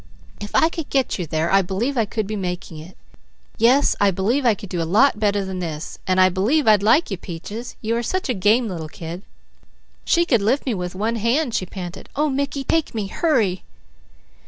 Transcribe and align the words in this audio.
If 0.39 0.55
I 0.55 0.69
could 0.69 0.89
get 0.89 1.19
you 1.19 1.27
there, 1.27 1.51
I 1.51 1.61
believe 1.61 1.95
I 1.95 2.05
could 2.05 2.25
be 2.25 2.35
making 2.35 2.79
it. 2.79 2.97
Yes, 3.59 3.95
I 4.01 4.09
believe 4.09 4.47
I 4.47 4.55
could 4.55 4.69
do 4.69 4.81
a 4.81 4.83
lot 4.93 5.19
better 5.19 5.45
than 5.45 5.59
this, 5.59 5.99
and 6.07 6.19
I 6.19 6.27
believe 6.27 6.67
I'd 6.67 6.81
like 6.81 7.11
you, 7.11 7.17
Peaches, 7.17 7.75
you 7.81 7.95
are 7.95 8.01
such 8.01 8.27
a 8.27 8.33
game 8.33 8.67
little 8.67 8.87
kid." 8.89 9.21
"She 10.03 10.25
could 10.25 10.41
lift 10.41 10.65
me 10.65 10.73
with 10.73 10.95
one 10.95 11.17
hand," 11.17 11.53
she 11.53 11.67
panted. 11.67 12.09
"Oh 12.15 12.31
Mickey, 12.31 12.63
take 12.63 12.95
me! 12.95 13.09
Hurry!" 13.09 13.63